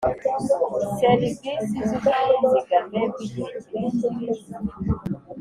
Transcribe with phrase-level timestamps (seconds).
[0.99, 1.51] serivisi
[1.87, 4.41] z ubwizigame bw igihe kirekire